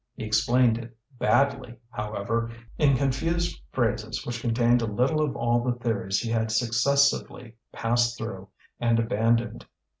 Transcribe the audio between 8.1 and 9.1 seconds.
through and